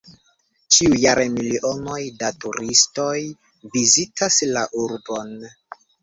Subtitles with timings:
[0.75, 3.17] Ĉiujare milionoj da turistoj
[3.75, 5.37] vizitas la urbon.